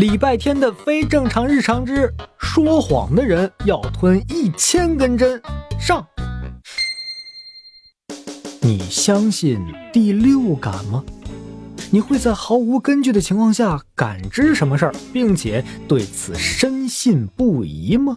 [0.00, 5.38] 礼拜天的非正常日常之说谎的人要吞一千根针。
[5.78, 6.06] 上，
[8.62, 9.60] 你相信
[9.92, 11.04] 第六感吗？
[11.90, 18.16] 你会在毫无根据的情况下感知什么事儿，并且对此深信不疑吗？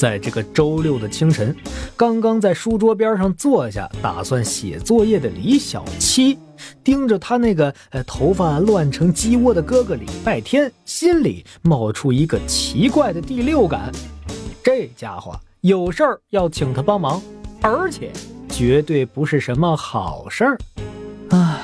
[0.00, 1.54] 在这个周六的清晨，
[1.94, 6.38] 刚刚在书桌边上坐下，打算写作业的李小七，
[6.82, 13.92] 盯着他那个呃头发乱成鸡窝的哥哥礼拜天，心里冒出一个奇怪的第六感：
[14.64, 17.20] 这家伙有事儿要请他帮忙，
[17.60, 18.10] 而且
[18.48, 20.58] 绝对不是什么好事儿。
[21.28, 21.60] 唉，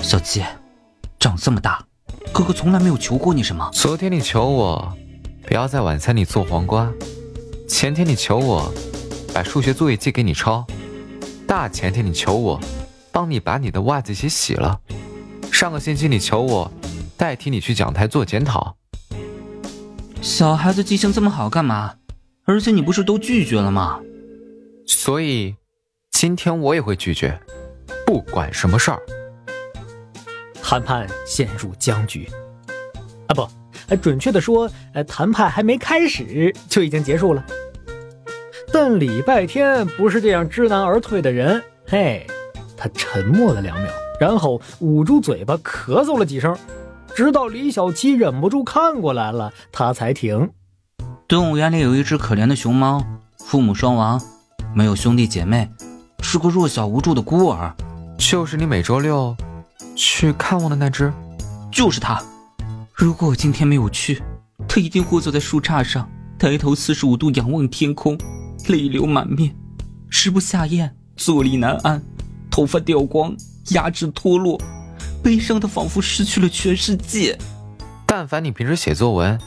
[0.00, 0.42] 小七，
[1.20, 1.84] 长这么大，
[2.32, 3.68] 哥哥从来没有求过你什么。
[3.74, 4.96] 昨天你求我
[5.46, 6.90] 不要在晚餐里做黄瓜。
[7.68, 8.72] 前天你求我
[9.32, 10.66] 把数学作业借给你抄，
[11.46, 12.58] 大前天你求我
[13.12, 14.80] 帮你把你的袜子洗洗了，
[15.52, 16.70] 上个星期你求我
[17.16, 18.74] 代替你去讲台做检讨。
[20.22, 21.94] 小孩子记性这么好干嘛？
[22.44, 24.00] 而且你不是都拒绝了吗？
[24.86, 25.54] 所以
[26.10, 27.38] 今天我也会拒绝，
[28.06, 29.00] 不管什么事儿。
[30.62, 32.28] 谈判陷入僵局，
[33.28, 33.46] 啊不。
[33.88, 37.42] 呃，准确的说，呃，谈判还没开始就已经结束了。
[38.80, 42.24] 但礼拜天不是这样知难而退的人，嘿，
[42.76, 46.56] 他沉默了两秒，然后捂住嘴巴咳嗽了几声，
[47.12, 50.48] 直到李小七忍不住看过来了，他才停。
[51.26, 53.04] 动物园里有一只可怜的熊猫，
[53.38, 54.22] 父母双亡，
[54.72, 55.68] 没有兄弟姐妹，
[56.20, 57.74] 是个弱小无助的孤儿。
[58.16, 59.36] 就是你每周六
[59.96, 61.12] 去看望的那只，
[61.72, 62.22] 就是它。
[62.94, 64.22] 如果我今天没有去，
[64.68, 68.16] 它一定会坐在树杈上，抬头四十五度仰望天空，
[68.66, 69.54] 泪流满面，
[70.10, 72.02] 食不下咽，坐立难安，
[72.50, 73.34] 头发掉光，
[73.70, 74.60] 牙齿脱落，
[75.22, 77.38] 悲伤的仿佛失去了全世界。
[78.06, 79.38] 但凡你平时写作文，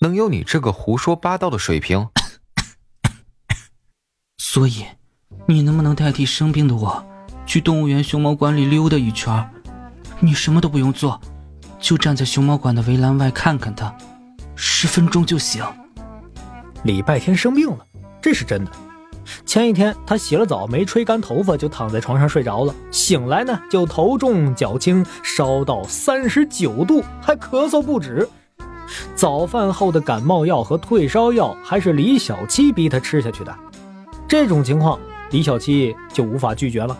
[0.00, 2.08] 能有你这个胡说八道的水平？
[4.38, 4.84] 所以，
[5.46, 7.04] 你能不能代替生病的我，
[7.46, 9.50] 去动物园熊猫馆里溜达一圈？
[10.20, 11.20] 你什么都不用做。
[11.80, 13.94] 就站在熊猫馆的围栏外看看它，
[14.54, 15.62] 十分钟就行。
[16.84, 17.86] 礼拜天生病了，
[18.24, 18.70] 这是真的。
[19.44, 22.74] 前一天他洗了澡，没吹干头发就躺在床上睡着了。
[22.90, 28.26] 醒来呢，就头重脚轻，烧到三十九度，还咳嗽不止。
[29.14, 33.54] 早饭后的感冒药和退烧药还是李小七逼他吃下去的。
[34.26, 34.98] 这种情况，
[35.30, 36.96] 李小七就无法拒绝了。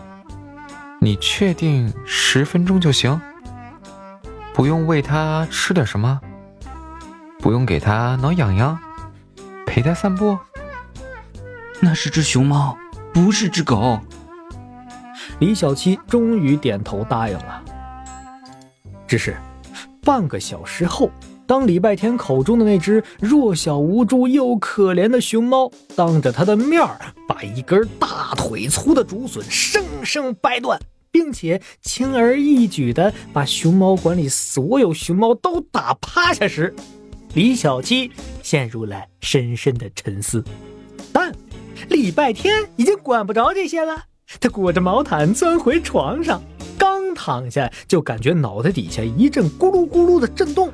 [1.01, 3.19] 你确定十分钟就行？
[4.53, 6.21] 不用喂他吃点什么，
[7.39, 8.77] 不用给他挠痒痒，
[9.65, 10.37] 陪他散步。
[11.95, 12.77] 是只熊猫，
[13.13, 13.99] 不是只狗。
[15.39, 17.63] 李小七终于点头答应了。
[19.07, 19.35] 只是
[20.03, 21.09] 半个小时后，
[21.47, 30.79] 当礼拜天口中的那只弱小无助又可怜的熊猫当着他的面儿把一根大腿粗的竹笋生生掰断。
[31.11, 36.75] 并且轻而易举地把熊猫馆里所有熊猫都打趴下时，
[37.33, 38.11] 李小七
[38.43, 40.43] 陷入了深深的沉思。
[41.89, 44.03] 但礼拜天已经管不着这些了，
[44.39, 46.41] 他裹着毛毯钻回床上，
[46.77, 50.71] 刚躺下就感觉脑袋底下一阵咕噜咕噜的震动。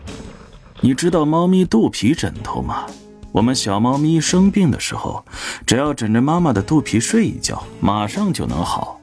[0.80, 2.86] 你知道猫咪肚皮枕头吗？
[3.32, 5.24] 我们小猫咪生病的时候，
[5.66, 9.00] 只要枕着妈妈的肚皮睡一觉，马上就能好。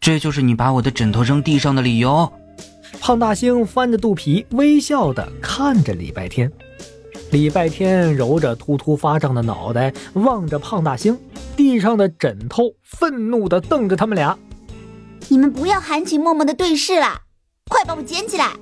[0.00, 2.32] 这就是你把我的枕头扔地上的理由。
[3.00, 6.50] 胖大星翻着肚皮，微笑的看着礼拜天。
[7.34, 11.18] 礼拜天揉着突突发胀的脑袋，望着胖大星，
[11.56, 14.38] 地上的枕头，愤怒的瞪着他们俩。
[15.26, 17.22] 你们不要含情脉脉的对视了，
[17.68, 18.52] 快把我捡起来！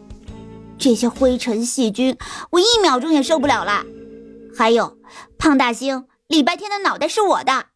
[0.79, 2.17] 这些灰尘细菌，
[2.53, 3.85] 我一秒钟也受不了了。
[4.57, 4.97] 还有，
[5.37, 7.67] 胖大星，礼拜天的脑袋是我的。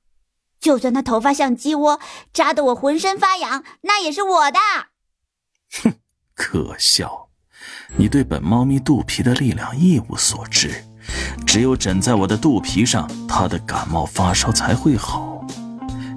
[0.59, 2.01] 就算他头发像鸡窝，
[2.33, 4.59] 扎得我浑身发痒，那也是我的。
[5.83, 5.93] 哼，
[6.35, 7.29] 可笑！
[7.97, 10.85] 你对本猫咪肚皮的力量一无所知，
[11.45, 15.45] 只有枕在我的肚皮上，他的感冒发烧才会好。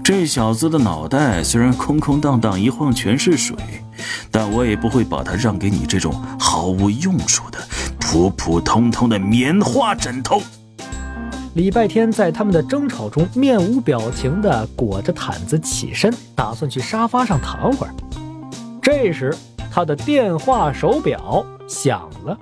[0.04, 3.56] 这小子的脑袋虽然空空荡荡，一晃全是水，
[4.32, 7.60] 但我也不会把它让给你这种毫无用处的
[8.00, 10.42] 普普通通的棉花枕头。
[11.54, 17.94] 礼拜天在他们的争吵中，面无表情地裹着毯子起身，打算去沙发上躺会儿。
[18.82, 19.36] 这时，
[19.72, 22.38] 他的电话手表响了。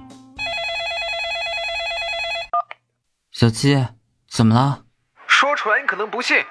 [3.39, 3.85] 小七，
[4.27, 4.81] 怎么了？
[5.27, 6.43] 说出来你可能不信，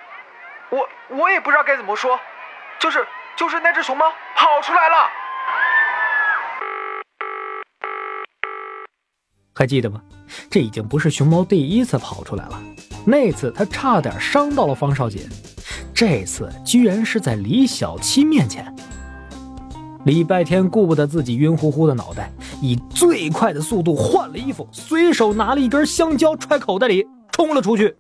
[0.71, 2.17] 我我也不知道该怎么说，
[2.79, 3.05] 就是
[3.37, 4.05] 就是那只熊猫
[4.37, 5.11] 跑出来了。
[9.53, 10.01] 还记得吗？
[10.49, 12.63] 这已经不是熊猫第一次跑出来了，
[13.05, 15.29] 那次它差点伤到了方少锦，
[15.93, 18.73] 这次居然是在李小七面前。
[20.07, 22.31] 礼拜天顾不得自己晕乎乎的脑袋，
[22.63, 27.93] 以最快的速度换了衣服，随手拿了一根香蕉揣口袋里，冲了出去。